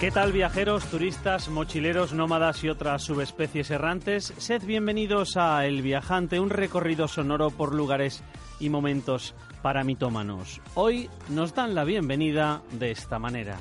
[0.00, 4.34] ¿Qué tal viajeros, turistas, mochileros, nómadas y otras subespecies errantes?
[4.36, 8.22] Sed bienvenidos a El Viajante, un recorrido sonoro por lugares
[8.60, 10.60] y momentos para mitómanos.
[10.74, 13.56] Hoy nos dan la bienvenida de esta manera.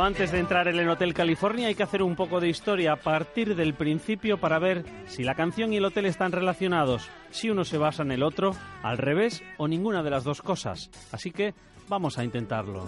[0.00, 2.96] Antes de entrar en el Hotel California hay que hacer un poco de historia a
[2.96, 7.64] partir del principio para ver si la canción y el hotel están relacionados, si uno
[7.64, 10.90] se basa en el otro, al revés o ninguna de las dos cosas.
[11.12, 11.52] Así que
[11.88, 12.86] vamos a intentarlo.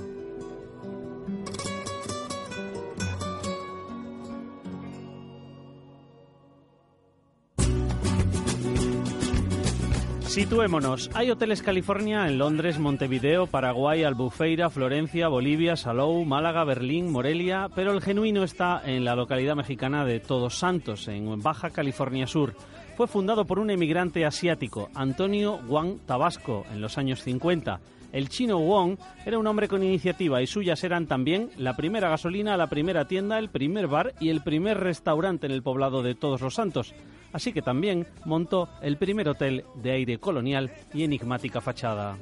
[10.30, 11.10] Situémonos.
[11.14, 17.90] Hay hoteles California en Londres, Montevideo, Paraguay, Albufeira, Florencia, Bolivia, Salou, Málaga, Berlín, Morelia, pero
[17.90, 22.54] el genuino está en la localidad mexicana de Todos Santos, en Baja California Sur.
[22.96, 27.80] Fue fundado por un emigrante asiático, Antonio Wang Tabasco, en los años 50.
[28.12, 32.56] El chino Wong era un hombre con iniciativa y suyas eran también la primera gasolina,
[32.56, 36.40] la primera tienda, el primer bar y el primer restaurante en el poblado de Todos
[36.40, 36.94] los Santos
[37.32, 42.16] así que también montó el primer hotel de aire colonial y enigmática fachada.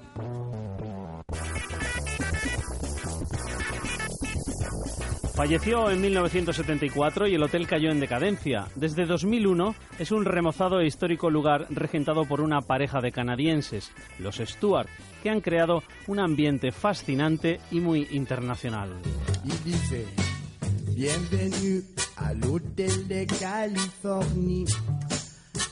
[5.39, 8.67] Falleció en 1974 y el hotel cayó en decadencia.
[8.75, 14.39] Desde 2001 es un remozado e histórico lugar regentado por una pareja de canadienses, los
[14.39, 14.89] Stuart,
[15.23, 18.91] que han creado un ambiente fascinante y muy internacional.
[20.97, 21.85] Bienvenue
[22.17, 24.67] al Hotel de California.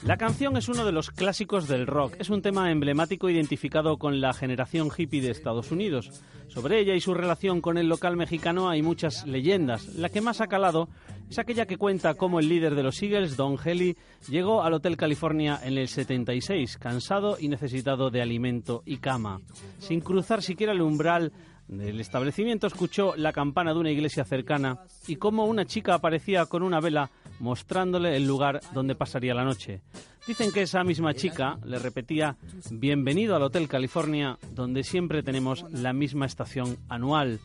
[0.07, 2.15] La canción es uno de los clásicos del rock.
[2.21, 6.23] Es un tema emblemático identificado con la generación hippie de Estados Unidos.
[6.47, 9.97] Sobre ella y su relación con el local mexicano hay muchas leyendas.
[9.97, 10.89] La que más ha calado
[11.29, 13.97] es aquella que cuenta cómo el líder de los Eagles, Don Helly,
[14.29, 19.41] llegó al Hotel California en el 76, cansado y necesitado de alimento y cama.
[19.81, 21.33] Sin cruzar siquiera el umbral
[21.67, 24.79] del establecimiento escuchó la campana de una iglesia cercana
[25.09, 29.83] y cómo una chica aparecía con una vela mostrándole el lugar donde pasaría la noche.
[30.27, 32.37] Dicen que esa misma chica le repetía
[32.71, 37.39] Bienvenido al Hotel California, donde siempre tenemos la misma estación anual.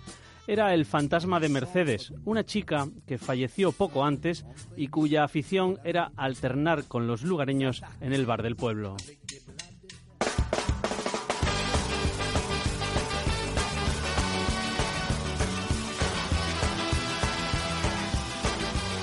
[0.47, 6.12] Era el fantasma de Mercedes, una chica que falleció poco antes y cuya afición era
[6.18, 8.97] alternar con los lugareños en el bar del pueblo.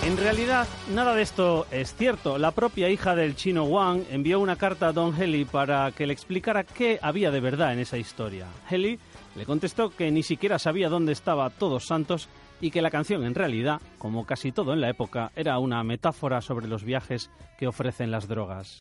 [0.09, 2.39] En realidad, nada de esto es cierto.
[2.39, 6.15] La propia hija del chino Wang envió una carta a Don Heli para que le
[6.15, 8.47] explicara qué había de verdad en esa historia.
[8.71, 8.99] Heli
[9.37, 13.35] le contestó que ni siquiera sabía dónde estaba Todos Santos y que la canción en
[13.35, 18.11] realidad, como casi todo en la época, era una metáfora sobre los viajes que ofrecen
[18.11, 18.81] las drogas.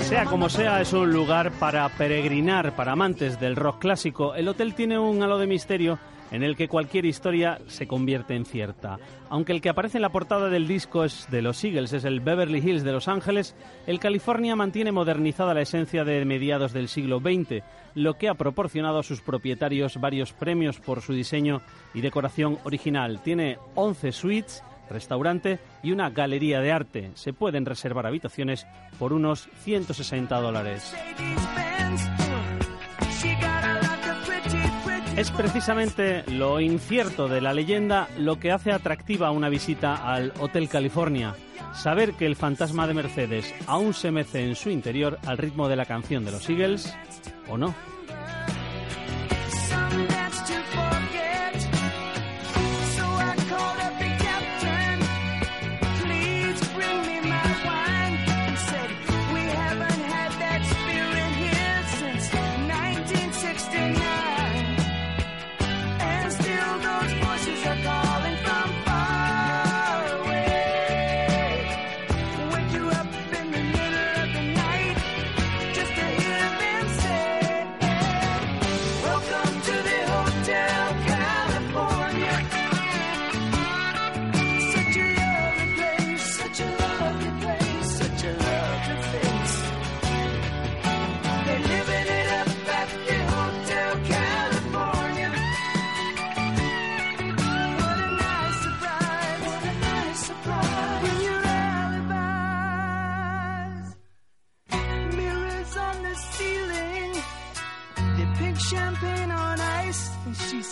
[0.00, 4.34] Sea como sea, es un lugar para peregrinar, para amantes del rock clásico.
[4.34, 5.98] El hotel tiene un halo de misterio
[6.30, 8.98] en el que cualquier historia se convierte en cierta.
[9.28, 12.20] Aunque el que aparece en la portada del disco es de los Eagles, es el
[12.20, 13.54] Beverly Hills de Los Ángeles,
[13.86, 17.62] el California mantiene modernizada la esencia de mediados del siglo XX,
[17.94, 21.62] lo que ha proporcionado a sus propietarios varios premios por su diseño
[21.94, 23.20] y decoración original.
[23.22, 27.10] Tiene 11 suites restaurante y una galería de arte.
[27.14, 28.66] Se pueden reservar habitaciones
[28.98, 30.94] por unos 160 dólares.
[35.16, 40.68] Es precisamente lo incierto de la leyenda lo que hace atractiva una visita al Hotel
[40.68, 41.34] California.
[41.72, 45.76] Saber que el fantasma de Mercedes aún se mece en su interior al ritmo de
[45.76, 46.94] la canción de los Eagles
[47.48, 47.74] o no.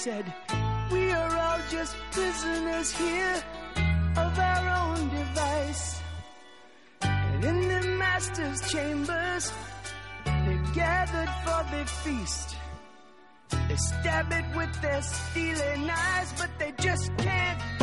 [0.05, 0.35] Said,
[0.93, 3.43] We are all just prisoners here
[4.19, 6.01] of our own device.
[7.01, 9.51] And in the master's chambers,
[10.27, 12.57] they gathered for the feast.
[13.69, 17.74] They stab it with their steely knives, but they just can't